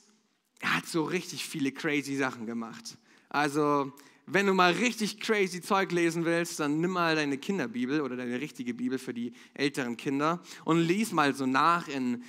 er 0.60 0.78
hat 0.78 0.88
so 0.88 1.04
richtig 1.04 1.46
viele 1.46 1.72
crazy 1.72 2.16
Sachen 2.16 2.46
gemacht. 2.46 2.98
Also, 3.30 3.94
wenn 4.26 4.46
du 4.46 4.54
mal 4.54 4.74
richtig 4.74 5.20
crazy 5.20 5.62
Zeug 5.62 5.92
lesen 5.92 6.26
willst, 6.26 6.60
dann 6.60 6.82
nimm 6.82 6.92
mal 6.92 7.16
deine 7.16 7.38
Kinderbibel 7.38 8.02
oder 8.02 8.16
deine 8.16 8.40
richtige 8.40 8.74
Bibel 8.74 8.98
für 8.98 9.14
die 9.14 9.34
älteren 9.54 9.98
Kinder 9.98 10.42
und 10.66 10.80
lies 10.80 11.12
mal 11.12 11.34
so 11.34 11.46
nach 11.46 11.88
in 11.88 12.24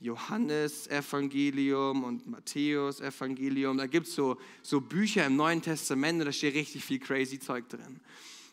Johannes-Evangelium 0.00 2.04
und 2.04 2.26
Matthäus-Evangelium. 2.26 3.76
Da 3.76 3.86
gibt 3.86 4.06
es 4.06 4.14
so, 4.14 4.38
so 4.62 4.80
Bücher 4.80 5.26
im 5.26 5.36
Neuen 5.36 5.62
Testament, 5.62 6.24
da 6.24 6.32
steht 6.32 6.54
richtig 6.54 6.84
viel 6.84 6.98
crazy 6.98 7.38
Zeug 7.38 7.68
drin. 7.68 8.00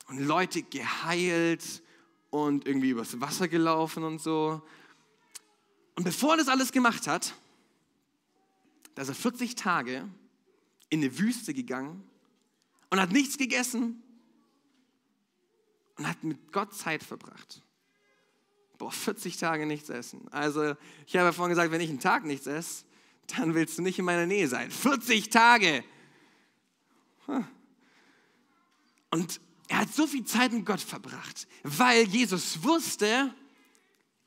Und 0.08 0.20
Leute 0.20 0.64
geheilt 0.64 1.82
und 2.30 2.68
irgendwie 2.68 2.90
übers 2.90 3.20
Wasser 3.20 3.48
gelaufen 3.48 4.04
und 4.04 4.22
so. 4.22 4.62
Und 5.98 6.06
bevor 6.06 6.32
er 6.32 6.38
das 6.38 6.48
alles 6.48 6.72
gemacht 6.72 7.08
hat, 7.08 7.34
da 8.96 9.02
ist 9.02 9.10
er 9.10 9.16
40 9.16 9.56
Tage 9.56 10.08
in 10.90 11.02
eine 11.02 11.20
Wüste 11.20 11.54
gegangen 11.54 12.02
und 12.90 13.02
hat 13.02 13.12
nichts 13.12 13.38
gegessen 13.38 14.02
und 15.98 16.08
hat 16.08 16.24
mit 16.24 16.54
Gott 16.54 16.74
Zeit 16.74 17.04
verbracht 17.04 17.62
boah, 18.78 18.92
40 18.92 19.38
Tage 19.38 19.66
nichts 19.66 19.90
essen. 19.90 20.28
Also 20.32 20.76
ich 21.06 21.16
habe 21.16 21.26
ja 21.26 21.32
vorhin 21.32 21.50
gesagt, 21.50 21.72
wenn 21.72 21.82
ich 21.82 21.90
einen 21.90 22.00
Tag 22.00 22.26
nichts 22.26 22.48
esse, 22.48 22.86
dann 23.36 23.54
willst 23.54 23.78
du 23.78 23.82
nicht 23.82 24.00
in 24.00 24.06
meiner 24.06 24.26
Nähe 24.26 24.48
sein. 24.48 24.72
40 24.72 25.30
Tage! 25.30 25.84
Und 29.12 29.42
er 29.68 29.80
hat 29.80 29.94
so 29.94 30.08
viel 30.08 30.24
Zeit 30.24 30.54
mit 30.54 30.66
Gott 30.66 30.80
verbracht, 30.80 31.48
weil 31.64 32.08
Jesus 32.08 32.64
wusste, 32.64 33.34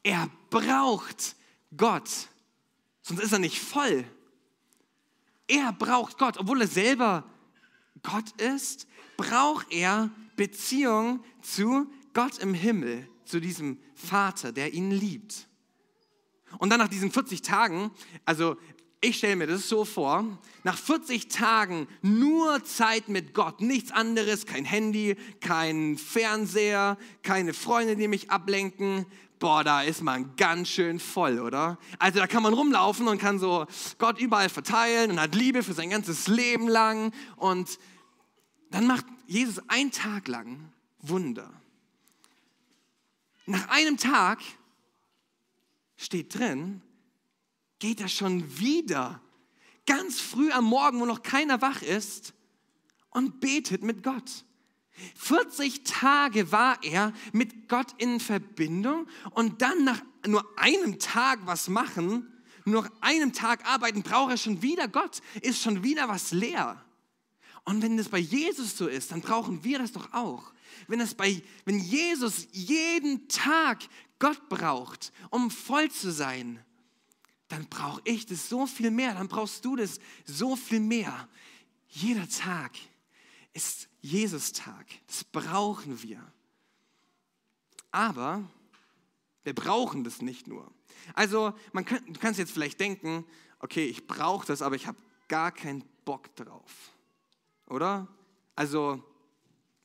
er 0.02 0.30
braucht 0.50 1.36
Gott. 1.76 2.10
Sonst 3.02 3.22
ist 3.22 3.32
er 3.32 3.38
nicht 3.38 3.60
voll. 3.60 4.04
Er 5.46 5.72
braucht 5.72 6.18
Gott, 6.18 6.38
obwohl 6.38 6.60
er 6.60 6.68
selber 6.68 7.24
Gott 8.02 8.40
ist, 8.40 8.86
braucht 9.16 9.72
er 9.72 10.10
Beziehung 10.36 11.24
zu 11.42 11.90
Gott 12.14 12.38
im 12.38 12.54
Himmel 12.54 13.08
zu 13.24 13.40
diesem 13.40 13.78
Vater, 13.94 14.52
der 14.52 14.74
ihn 14.74 14.90
liebt. 14.90 15.48
Und 16.58 16.70
dann 16.70 16.80
nach 16.80 16.88
diesen 16.88 17.12
40 17.12 17.42
Tagen, 17.42 17.90
also 18.24 18.56
ich 19.00 19.16
stelle 19.16 19.36
mir 19.36 19.46
das 19.46 19.68
so 19.68 19.84
vor, 19.84 20.38
nach 20.62 20.76
40 20.76 21.28
Tagen 21.28 21.88
nur 22.02 22.64
Zeit 22.64 23.08
mit 23.08 23.32
Gott, 23.32 23.60
nichts 23.60 23.92
anderes, 23.92 24.46
kein 24.46 24.64
Handy, 24.64 25.16
kein 25.40 25.96
Fernseher, 25.96 26.98
keine 27.22 27.54
Freunde, 27.54 27.96
die 27.96 28.08
mich 28.08 28.30
ablenken. 28.30 29.06
Boah, 29.40 29.64
da 29.64 29.80
ist 29.80 30.02
man 30.02 30.36
ganz 30.36 30.68
schön 30.68 31.00
voll, 31.00 31.40
oder? 31.40 31.78
Also 31.98 32.18
da 32.18 32.26
kann 32.26 32.42
man 32.42 32.52
rumlaufen 32.52 33.08
und 33.08 33.16
kann 33.16 33.38
so 33.38 33.66
Gott 33.96 34.20
überall 34.20 34.50
verteilen 34.50 35.10
und 35.10 35.18
hat 35.18 35.34
Liebe 35.34 35.62
für 35.62 35.72
sein 35.72 35.88
ganzes 35.88 36.28
Leben 36.28 36.68
lang. 36.68 37.12
Und 37.36 37.78
dann 38.70 38.86
macht 38.86 39.06
Jesus 39.26 39.58
einen 39.68 39.92
Tag 39.92 40.28
lang 40.28 40.70
Wunder. 40.98 41.50
Nach 43.46 43.66
einem 43.68 43.96
Tag 43.96 44.40
steht 45.96 46.38
drin, 46.38 46.82
geht 47.78 48.02
er 48.02 48.08
schon 48.08 48.58
wieder 48.58 49.22
ganz 49.86 50.20
früh 50.20 50.52
am 50.52 50.66
Morgen, 50.66 51.00
wo 51.00 51.06
noch 51.06 51.22
keiner 51.22 51.62
wach 51.62 51.80
ist, 51.80 52.34
und 53.08 53.40
betet 53.40 53.82
mit 53.82 54.02
Gott. 54.02 54.44
40 55.16 55.82
Tage 55.84 56.52
war 56.52 56.82
er 56.82 57.12
mit 57.32 57.68
Gott 57.68 57.94
in 57.98 58.20
Verbindung 58.20 59.06
und 59.30 59.62
dann 59.62 59.84
nach 59.84 60.02
nur 60.26 60.44
einem 60.58 60.98
Tag 60.98 61.40
was 61.44 61.68
machen, 61.68 62.26
nur 62.64 62.82
nach 62.82 62.90
einem 63.00 63.32
Tag 63.32 63.66
arbeiten, 63.66 64.02
braucht 64.02 64.32
er 64.32 64.36
schon 64.36 64.62
wieder 64.62 64.88
Gott, 64.88 65.20
ist 65.40 65.62
schon 65.62 65.82
wieder 65.82 66.08
was 66.08 66.32
leer. 66.32 66.84
Und 67.64 67.82
wenn 67.82 67.96
das 67.96 68.08
bei 68.08 68.18
Jesus 68.18 68.76
so 68.76 68.86
ist, 68.86 69.12
dann 69.12 69.20
brauchen 69.20 69.64
wir 69.64 69.78
das 69.78 69.92
doch 69.92 70.12
auch. 70.12 70.52
Wenn, 70.88 71.00
es 71.00 71.14
bei, 71.14 71.42
wenn 71.64 71.78
Jesus 71.78 72.48
jeden 72.52 73.28
Tag 73.28 73.80
Gott 74.18 74.48
braucht, 74.48 75.12
um 75.30 75.50
voll 75.50 75.90
zu 75.90 76.10
sein, 76.10 76.64
dann 77.48 77.66
brauche 77.68 78.00
ich 78.04 78.26
das 78.26 78.48
so 78.48 78.66
viel 78.66 78.90
mehr, 78.90 79.14
dann 79.14 79.28
brauchst 79.28 79.64
du 79.64 79.76
das 79.76 79.98
so 80.24 80.56
viel 80.56 80.80
mehr. 80.80 81.28
Jeder 81.88 82.28
Tag 82.28 82.72
ist 83.52 83.88
Jesus-Tag. 84.00 84.86
Das 85.06 85.24
brauchen 85.24 86.02
wir. 86.02 86.20
Aber 87.90 88.48
wir 89.42 89.54
brauchen 89.54 90.04
das 90.04 90.22
nicht 90.22 90.46
nur. 90.46 90.70
Also 91.14 91.52
man 91.72 91.84
kann, 91.84 92.04
du 92.06 92.18
kannst 92.20 92.38
jetzt 92.38 92.52
vielleicht 92.52 92.80
denken, 92.80 93.24
okay, 93.58 93.86
ich 93.86 94.06
brauche 94.06 94.46
das, 94.46 94.62
aber 94.62 94.76
ich 94.76 94.86
habe 94.86 94.98
gar 95.28 95.52
keinen 95.52 95.84
Bock 96.04 96.34
drauf. 96.36 96.90
Oder? 97.66 98.08
Also 98.54 99.02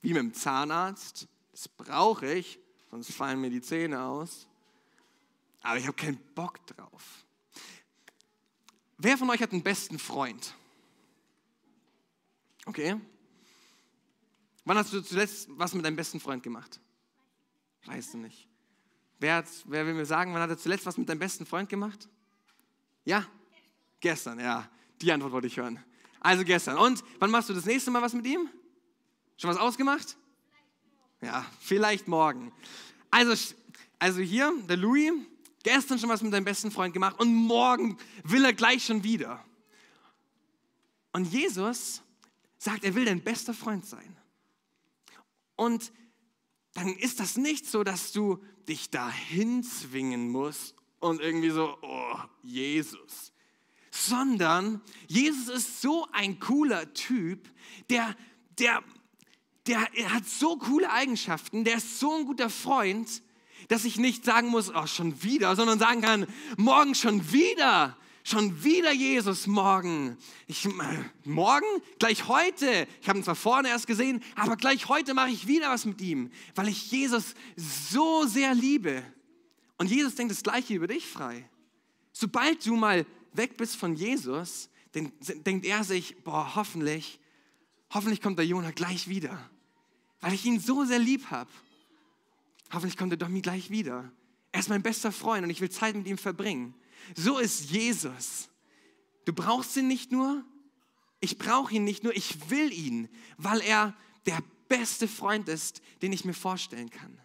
wie 0.02 0.14
mit 0.14 0.22
dem 0.22 0.34
Zahnarzt, 0.34 1.28
das 1.52 1.68
brauche 1.68 2.32
ich, 2.32 2.60
sonst 2.92 3.12
fallen 3.12 3.42
mir 3.42 3.50
die 3.50 3.62
Zähne 3.62 4.04
aus. 4.04 4.48
Aber 5.62 5.78
ich 5.78 5.88
habe 5.88 5.96
keinen 5.96 6.20
Bock 6.36 6.66
drauf. 6.68 7.26
Wer 8.98 9.18
von 9.18 9.30
euch 9.30 9.42
hat 9.42 9.52
einen 9.52 9.64
besten 9.64 10.00
Freund? 10.00 10.56
Okay. 12.66 13.00
Wann 14.66 14.78
hast 14.78 14.92
du 14.92 15.02
zuletzt 15.02 15.48
was 15.52 15.74
mit 15.74 15.86
deinem 15.86 15.96
besten 15.96 16.20
Freund 16.20 16.44
gemacht? 16.44 16.80
Weißt 17.86 18.16
du 18.16 18.18
nicht. 18.18 18.50
Wer, 19.20 19.36
hat, 19.36 19.46
wer 19.66 19.86
will 19.86 19.94
mir 19.94 20.06
sagen, 20.06 20.34
wann 20.34 20.42
hat 20.42 20.50
er 20.50 20.58
zuletzt 20.58 20.86
was 20.86 20.98
mit 20.98 21.08
deinem 21.08 21.20
besten 21.20 21.46
Freund 21.46 21.70
gemacht? 21.70 22.10
Ja? 23.06 23.26
Gestern, 24.00 24.40
ja. 24.40 24.70
Die 25.02 25.12
Antwort 25.12 25.32
wollte 25.32 25.48
ich 25.48 25.58
hören. 25.58 25.80
Also 26.20 26.44
gestern. 26.44 26.78
Und 26.78 27.04
wann 27.20 27.30
machst 27.30 27.50
du 27.50 27.54
das 27.54 27.66
nächste 27.66 27.92
Mal 27.92 28.02
was 28.02 28.14
mit 28.14 28.26
ihm? 28.26 28.50
Schon 29.38 29.50
was 29.50 29.58
ausgemacht? 29.58 30.18
Ja, 31.22 31.46
vielleicht 31.60 32.08
morgen. 32.08 32.52
Also, 33.12 33.56
also 34.00 34.20
hier, 34.22 34.52
der 34.68 34.78
Louis, 34.78 35.12
gestern 35.64 36.00
schon 36.00 36.10
was 36.10 36.22
mit 36.22 36.34
deinem 36.34 36.46
besten 36.46 36.72
Freund 36.72 36.94
gemacht 36.94 37.20
und 37.20 37.34
morgen 37.34 37.98
will 38.24 38.44
er 38.44 38.54
gleich 38.54 38.86
schon 38.86 39.04
wieder. 39.04 39.44
Und 41.14 41.26
Jesus 41.32 42.02
sagt, 42.58 42.84
er 42.84 42.96
will 42.96 43.06
dein 43.06 43.24
bester 43.24 43.54
Freund 43.54 43.86
sein. 43.86 44.15
Und 45.56 45.92
dann 46.74 46.90
ist 46.90 47.20
das 47.20 47.38
nicht 47.38 47.66
so, 47.66 47.84
dass 47.84 48.12
du 48.12 48.44
dich 48.68 48.90
dahin 48.90 49.64
zwingen 49.64 50.30
musst 50.30 50.76
und 51.00 51.22
irgendwie 51.22 51.50
so, 51.50 51.78
oh, 51.82 52.18
Jesus. 52.44 53.32
Sondern 53.92 54.82
Jesus 55.08 55.48
ist 55.48 55.82
so 55.82 56.08
ein 56.12 56.40
cooler 56.40 56.94
Typ, 56.94 57.50
der, 57.90 58.16
der, 58.60 58.84
der 59.68 59.80
hat 60.14 60.28
so 60.28 60.58
coole 60.58 60.92
Eigenschaften, 60.92 61.64
der 61.64 61.78
ist 61.78 62.00
so 62.00 62.14
ein 62.14 62.26
guter 62.26 62.50
Freund, 62.50 63.22
dass 63.70 63.86
ich 63.86 63.98
nicht 63.98 64.26
sagen 64.26 64.50
muss, 64.50 64.74
oh, 64.74 64.86
schon 64.86 65.24
wieder, 65.24 65.56
sondern 65.56 65.80
sagen 65.80 66.02
kann, 66.02 66.28
morgen 66.58 66.94
schon 66.94 67.32
wieder, 67.32 67.98
schon 68.26 68.64
wieder 68.64 68.92
Jesus 68.92 69.46
morgen. 69.46 70.18
Ich, 70.48 70.68
morgen, 71.24 71.66
gleich 72.00 72.28
heute. 72.28 72.88
Ich 73.00 73.08
habe 73.08 73.20
ihn 73.20 73.24
zwar 73.24 73.36
vorne 73.36 73.70
erst 73.70 73.86
gesehen, 73.86 74.22
aber 74.36 74.58
gleich 74.58 74.90
heute 74.90 75.14
mache 75.14 75.30
ich 75.30 75.46
wieder 75.46 75.70
was 75.70 75.86
mit 75.86 76.02
ihm, 76.02 76.32
weil 76.56 76.68
ich 76.68 76.92
Jesus 76.92 77.36
so 77.56 78.26
sehr 78.26 78.56
liebe. 78.56 79.04
Und 79.78 79.92
Jesus 79.92 80.16
denkt 80.16 80.32
das 80.32 80.42
Gleiche 80.42 80.74
über 80.74 80.88
dich 80.88 81.06
frei. 81.06 81.48
Sobald 82.12 82.66
du 82.66 82.76
mal 82.76 83.06
weg 83.34 83.58
bist 83.58 83.76
von 83.76 83.96
Jesus, 83.96 84.70
denkt 84.94 85.66
er 85.66 85.84
sich, 85.84 86.24
boah, 86.24 86.56
hoffentlich, 86.56 87.20
hoffentlich 87.94 88.22
kommt 88.22 88.40
der 88.40 88.48
Jonah 88.48 88.72
gleich 88.72 89.08
wieder, 89.08 89.38
weil 90.22 90.34
ich 90.34 90.46
ihn 90.46 90.60
so 90.60 90.84
sehr 90.84 91.00
lieb 91.00 91.30
habe. 91.30 91.52
Hoffentlich 92.74 92.98
kommt 92.98 93.14
er 93.14 93.18
doch 93.18 93.28
mir 93.28 93.42
gleich 93.42 93.70
wieder. 93.70 94.12
Er 94.52 94.60
ist 94.62 94.70
mein 94.70 94.82
bester 94.82 95.12
Freund 95.12 95.44
und 95.44 95.52
ich 95.52 95.62
will 95.62 95.70
Zeit 95.70 95.96
mit 95.96 96.08
ihm 96.08 96.18
verbringen. 96.18 96.74
So 97.14 97.38
ist 97.38 97.70
Jesus. 97.70 98.50
Du 99.26 99.34
brauchst 99.34 99.76
ihn 99.78 99.88
nicht 99.88 100.12
nur, 100.12 100.44
ich 101.20 101.38
brauche 101.38 101.74
ihn 101.74 101.84
nicht 101.84 102.04
nur, 102.04 102.16
ich 102.16 102.50
will 102.50 102.72
ihn, 102.72 103.10
weil 103.38 103.62
er 103.62 103.96
der 104.26 104.42
beste 104.68 105.08
Freund 105.08 105.50
ist, 105.50 105.82
den 106.02 106.14
ich 106.14 106.26
mir 106.26 106.34
vorstellen 106.34 106.90
kann. 106.90 107.20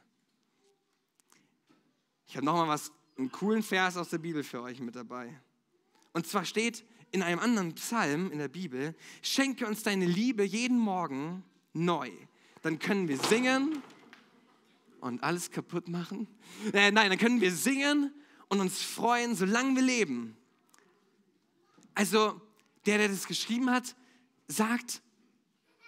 Ich 2.26 2.36
habe 2.36 2.46
nochmal 2.46 2.68
was, 2.68 2.92
einen 3.18 3.32
coolen 3.32 3.62
Vers 3.62 3.96
aus 3.96 4.10
der 4.10 4.18
Bibel 4.18 4.42
für 4.42 4.62
euch 4.62 4.80
mit 4.80 4.96
dabei. 4.96 5.40
Und 6.12 6.26
zwar 6.26 6.44
steht 6.44 6.84
in 7.12 7.22
einem 7.22 7.40
anderen 7.40 7.74
Psalm 7.74 8.30
in 8.30 8.38
der 8.38 8.48
Bibel, 8.48 8.94
schenke 9.22 9.66
uns 9.66 9.82
deine 9.82 10.06
Liebe 10.06 10.44
jeden 10.44 10.78
Morgen 10.78 11.44
neu. 11.72 12.10
Dann 12.62 12.78
können 12.78 13.08
wir 13.08 13.18
singen 13.18 13.82
und 15.00 15.22
alles 15.22 15.50
kaputt 15.50 15.88
machen? 15.88 16.28
Äh, 16.72 16.90
nein, 16.90 17.10
dann 17.10 17.18
können 17.18 17.40
wir 17.40 17.52
singen 17.52 18.12
und 18.50 18.60
uns 18.60 18.82
freuen, 18.82 19.34
solange 19.34 19.76
wir 19.76 19.82
leben. 19.82 20.36
Also 21.94 22.40
der, 22.84 22.98
der 22.98 23.08
das 23.08 23.26
geschrieben 23.26 23.70
hat, 23.70 23.96
sagt, 24.48 25.00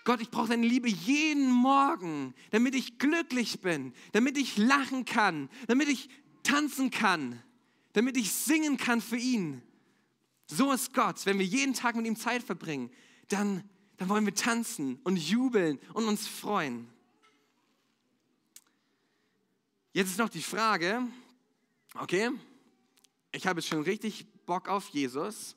Gott, 0.04 0.20
ich 0.20 0.30
brauche 0.30 0.48
deine 0.48 0.66
Liebe 0.66 0.88
jeden 0.88 1.50
Morgen, 1.50 2.34
damit 2.50 2.74
ich 2.74 2.98
glücklich 2.98 3.60
bin, 3.60 3.92
damit 4.12 4.36
ich 4.36 4.56
lachen 4.56 5.04
kann, 5.04 5.48
damit 5.68 5.88
ich 5.88 6.08
tanzen 6.42 6.90
kann, 6.90 7.40
damit 7.92 8.16
ich 8.16 8.32
singen 8.32 8.76
kann 8.76 9.00
für 9.00 9.16
ihn. 9.16 9.62
So 10.46 10.72
ist 10.72 10.92
Gott. 10.92 11.24
Wenn 11.24 11.38
wir 11.38 11.46
jeden 11.46 11.74
Tag 11.74 11.94
mit 11.94 12.06
ihm 12.06 12.16
Zeit 12.16 12.42
verbringen, 12.42 12.90
dann, 13.28 13.68
dann 13.96 14.08
wollen 14.08 14.26
wir 14.26 14.34
tanzen 14.34 14.98
und 15.04 15.16
jubeln 15.16 15.78
und 15.94 16.06
uns 16.06 16.26
freuen. 16.26 16.88
Jetzt 19.92 20.10
ist 20.10 20.18
noch 20.18 20.28
die 20.28 20.42
Frage, 20.42 21.06
okay, 21.94 22.30
ich 23.32 23.46
habe 23.46 23.60
jetzt 23.60 23.68
schon 23.68 23.82
richtig 23.82 24.26
Bock 24.46 24.68
auf 24.68 24.88
Jesus, 24.88 25.56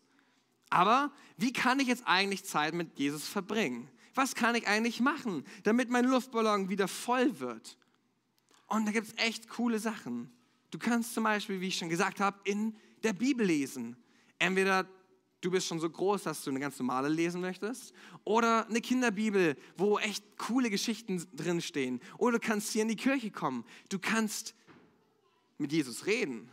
aber 0.70 1.12
wie 1.38 1.54
kann 1.54 1.80
ich 1.80 1.88
jetzt 1.88 2.04
eigentlich 2.06 2.46
Zeit 2.46 2.74
mit 2.74 2.98
Jesus 2.98 3.28
verbringen? 3.28 3.90
Was 4.14 4.34
kann 4.34 4.56
ich 4.56 4.68
eigentlich 4.68 5.02
machen, 5.02 5.46
damit 5.64 5.90
mein 5.90 6.06
Luftballon 6.06 6.70
wieder 6.70 6.88
voll 6.88 7.40
wird? 7.40 7.78
Und 8.68 8.86
da 8.86 8.92
gibt 8.92 9.08
es 9.08 9.14
echt 9.18 9.50
coole 9.50 9.80
Sachen. 9.80 10.32
Du 10.72 10.80
kannst 10.80 11.14
zum 11.14 11.26
Beispiel, 11.26 11.62
wie 11.62 11.68
ich 11.68 11.78
schon 11.78 11.90
gesagt 11.90 12.20
habe, 12.20 12.38
in 12.46 12.76
der 13.04 13.14
Bibel 13.14 13.46
lesen. 13.46 13.96
Entweder 14.40 14.88
du 15.42 15.52
bist 15.52 15.68
schon 15.68 15.80
so 15.80 15.90
groß, 15.90 16.24
dass 16.24 16.44
du 16.44 16.50
eine 16.50 16.60
ganz 16.60 16.80
normale 16.80 17.08
lesen 17.08 17.42
möchtest. 17.42 17.94
Oder 18.24 18.68
eine 18.68 18.82
Kinderbibel, 18.82 19.56
wo 19.78 20.00
echt 20.00 20.38
coole 20.38 20.70
Geschichten 20.70 21.26
drinstehen. 21.34 22.02
Oder 22.18 22.40
du 22.40 22.48
kannst 22.48 22.72
hier 22.72 22.82
in 22.82 22.88
die 22.88 22.96
Kirche 22.96 23.32
kommen. 23.32 23.64
Du 23.90 24.00
kannst 24.00 24.56
mit 25.58 25.72
Jesus 25.72 26.06
reden. 26.06 26.50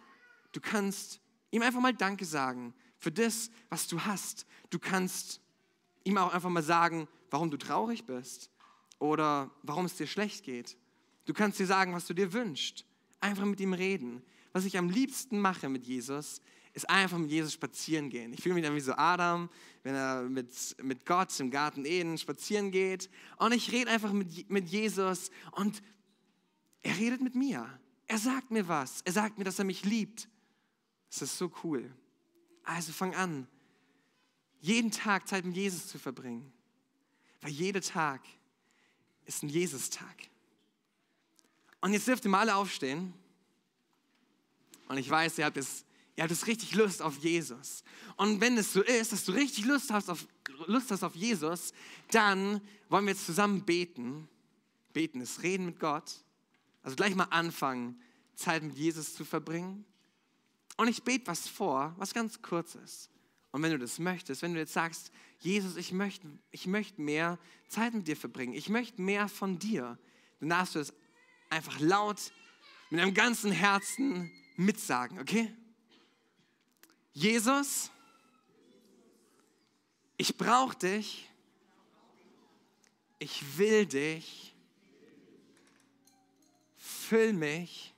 Du 0.52 0.60
kannst 0.60 1.20
ihm 1.50 1.62
einfach 1.62 1.80
mal 1.80 1.94
Danke 1.94 2.24
sagen 2.24 2.74
für 2.98 3.10
das, 3.10 3.50
was 3.68 3.88
du 3.88 4.00
hast. 4.00 4.46
Du 4.70 4.78
kannst 4.78 5.40
ihm 6.04 6.18
auch 6.18 6.32
einfach 6.32 6.50
mal 6.50 6.62
sagen, 6.62 7.08
warum 7.30 7.50
du 7.50 7.56
traurig 7.56 8.04
bist 8.04 8.50
oder 8.98 9.50
warum 9.62 9.86
es 9.86 9.96
dir 9.96 10.06
schlecht 10.06 10.44
geht. 10.44 10.76
Du 11.24 11.32
kannst 11.32 11.58
dir 11.58 11.66
sagen, 11.66 11.94
was 11.94 12.06
du 12.06 12.14
dir 12.14 12.32
wünschst. 12.32 12.84
Einfach 13.20 13.44
mit 13.44 13.60
ihm 13.60 13.72
reden. 13.72 14.22
Was 14.52 14.64
ich 14.64 14.76
am 14.76 14.90
liebsten 14.90 15.40
mache 15.40 15.68
mit 15.68 15.86
Jesus, 15.86 16.40
ist 16.74 16.88
einfach 16.88 17.18
mit 17.18 17.30
Jesus 17.30 17.52
spazieren 17.52 18.10
gehen. 18.10 18.32
Ich 18.32 18.42
fühle 18.42 18.54
mich 18.54 18.64
dann 18.64 18.74
wie 18.74 18.80
so 18.80 18.94
Adam, 18.94 19.48
wenn 19.82 19.94
er 19.94 20.22
mit, 20.22 20.76
mit 20.82 21.06
Gott 21.06 21.38
im 21.40 21.50
Garten 21.50 21.84
Eden 21.84 22.18
spazieren 22.18 22.70
geht. 22.70 23.10
Und 23.36 23.52
ich 23.52 23.72
rede 23.72 23.90
einfach 23.90 24.12
mit, 24.12 24.50
mit 24.50 24.68
Jesus 24.68 25.30
und 25.52 25.82
Er 26.82 26.98
redet 26.98 27.20
mit 27.20 27.34
mir. 27.34 27.66
Er 28.06 28.18
sagt 28.18 28.50
mir 28.50 28.66
was. 28.68 29.02
Er 29.02 29.12
sagt 29.12 29.38
mir, 29.38 29.44
dass 29.44 29.58
er 29.58 29.64
mich 29.64 29.84
liebt. 29.84 30.28
Das 31.12 31.22
ist 31.22 31.36
so 31.36 31.52
cool. 31.62 31.92
Also 32.64 32.92
fang 32.92 33.14
an, 33.14 33.46
jeden 34.60 34.90
Tag 34.90 35.28
Zeit 35.28 35.44
mit 35.44 35.54
Jesus 35.54 35.86
zu 35.88 35.98
verbringen. 35.98 36.50
Weil 37.42 37.50
jeder 37.50 37.82
Tag 37.82 38.22
ist 39.26 39.42
ein 39.42 39.48
Jesus-Tag. 39.48 40.28
Und 41.80 41.92
jetzt 41.92 42.08
dürft 42.08 42.24
ihr 42.24 42.30
mal 42.30 42.40
alle 42.40 42.54
aufstehen. 42.54 43.12
Und 44.88 44.96
ich 44.96 45.10
weiß, 45.10 45.38
ihr 45.38 45.44
habt 45.44 45.56
es 45.56 45.84
ihr 46.16 46.22
habt 46.22 46.32
es 46.32 46.46
richtig 46.46 46.74
Lust 46.74 47.02
auf 47.02 47.18
Jesus. 47.18 47.84
Und 48.16 48.40
wenn 48.40 48.56
es 48.56 48.72
so 48.72 48.82
ist, 48.82 49.12
dass 49.12 49.24
du 49.24 49.32
richtig 49.32 49.64
Lust 49.64 49.90
hast 49.90 50.08
auf, 50.08 50.26
Lust 50.66 50.90
hast 50.90 51.02
auf 51.02 51.14
Jesus, 51.14 51.72
dann 52.10 52.60
wollen 52.88 53.06
wir 53.06 53.12
jetzt 53.12 53.26
zusammen 53.26 53.64
beten. 53.64 54.28
Beten 54.92 55.20
ist 55.20 55.42
Reden 55.42 55.66
mit 55.66 55.80
Gott. 55.80 56.12
Also 56.82 56.96
gleich 56.96 57.14
mal 57.14 57.24
anfangen, 57.24 58.00
Zeit 58.34 58.62
mit 58.62 58.76
Jesus 58.76 59.14
zu 59.14 59.24
verbringen. 59.24 59.84
Und 60.76 60.88
ich 60.88 61.02
bete 61.02 61.26
was 61.26 61.48
vor, 61.48 61.94
was 61.98 62.14
ganz 62.14 62.42
kurz 62.42 62.74
ist. 62.74 63.10
Und 63.50 63.62
wenn 63.62 63.72
du 63.72 63.78
das 63.78 63.98
möchtest, 63.98 64.42
wenn 64.42 64.54
du 64.54 64.60
jetzt 64.60 64.72
sagst, 64.72 65.12
Jesus, 65.38 65.76
ich 65.76 65.92
möchte, 65.92 66.26
ich 66.50 66.66
möchte 66.66 67.00
mehr 67.00 67.38
Zeit 67.68 67.92
mit 67.92 68.08
dir 68.08 68.16
verbringen, 68.16 68.54
ich 68.54 68.68
möchte 68.68 69.02
mehr 69.02 69.28
von 69.28 69.58
dir, 69.58 69.98
dann 70.40 70.48
darfst 70.48 70.74
du 70.74 70.78
das 70.78 70.94
einfach 71.50 71.78
laut 71.80 72.32
mit 72.90 73.00
deinem 73.00 73.14
ganzen 73.14 73.52
Herzen 73.52 74.32
mitsagen, 74.56 75.18
okay? 75.18 75.54
Jesus, 77.12 77.90
ich 80.16 80.36
brauche 80.38 80.76
dich, 80.76 81.28
ich 83.18 83.58
will 83.58 83.86
dich, 83.86 84.54
füll 86.76 87.34
mich. 87.34 87.91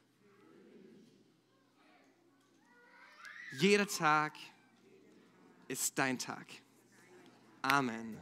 Jeder 3.59 3.87
Tag 3.87 4.33
ist 5.69 5.97
dein 5.97 6.19
Tag. 6.19 6.47
Amen. 7.63 8.19